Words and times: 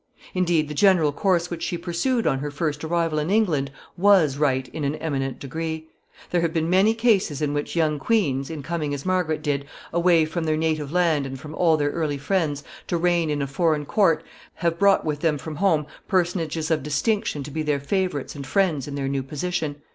Indeed, 0.33 0.67
the 0.67 0.73
general 0.73 1.11
course 1.11 1.51
which 1.51 1.61
she 1.61 1.77
pursued 1.77 2.25
on 2.25 2.39
her 2.39 2.49
first 2.49 2.83
arrival 2.83 3.19
in 3.19 3.29
England 3.29 3.69
was 3.95 4.35
right 4.37 4.67
in 4.69 4.83
an 4.83 4.95
eminent 4.95 5.37
degree. 5.37 5.89
There 6.31 6.41
have 6.41 6.53
been 6.55 6.67
many 6.71 6.95
cases 6.95 7.39
in 7.39 7.53
which 7.53 7.75
young 7.75 7.99
queens, 7.99 8.49
in 8.49 8.63
coming 8.63 8.95
as 8.95 9.05
Margaret 9.05 9.43
did, 9.43 9.65
away 9.93 10.25
from 10.25 10.45
their 10.45 10.57
native 10.57 10.91
land 10.91 11.27
and 11.27 11.39
from 11.39 11.53
all 11.53 11.77
their 11.77 11.91
early 11.91 12.17
friends, 12.17 12.63
to 12.87 12.97
reign 12.97 13.29
in 13.29 13.43
a 13.43 13.45
foreign 13.47 13.85
court, 13.85 14.23
have 14.55 14.79
brought 14.79 15.05
with 15.05 15.19
them 15.19 15.37
from 15.37 15.57
home 15.57 15.85
personages 16.07 16.71
of 16.71 16.81
distinction 16.81 17.43
to 17.43 17.51
be 17.51 17.61
their 17.61 17.79
favorites 17.79 18.33
and 18.33 18.47
friends 18.47 18.87
in 18.87 18.95
their 18.95 19.07
new 19.07 19.21
position. 19.21 19.75